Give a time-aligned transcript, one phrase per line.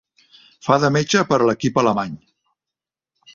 [0.67, 2.17] Fa de metge per a l'equip alemany.